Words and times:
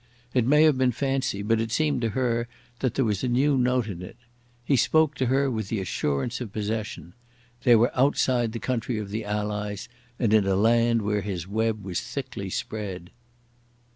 It 0.33 0.47
may 0.47 0.63
have 0.63 0.79
been 0.79 0.91
fancy, 0.91 1.43
but 1.43 1.61
it 1.61 1.71
seemed 1.71 2.01
to 2.01 2.09
her 2.17 2.47
that 2.79 2.95
there 2.95 3.05
was 3.05 3.23
a 3.23 3.27
new 3.27 3.55
note 3.55 3.85
in 3.85 4.01
it. 4.01 4.17
He 4.65 4.75
spoke 4.75 5.13
to 5.17 5.27
her 5.27 5.51
with 5.51 5.67
the 5.69 5.79
assurance 5.79 6.41
of 6.41 6.51
possession. 6.51 7.13
They 7.65 7.75
were 7.75 7.91
outside 7.95 8.53
the 8.53 8.59
country 8.59 8.97
of 8.97 9.11
the 9.11 9.23
Allies, 9.23 9.89
and 10.17 10.33
in 10.33 10.47
a 10.47 10.55
land 10.55 11.03
where 11.03 11.21
his 11.21 11.47
web 11.47 11.83
was 11.83 12.01
thickly 12.01 12.49
spread. 12.49 13.11